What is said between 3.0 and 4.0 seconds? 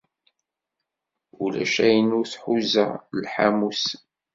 lḥamu-s.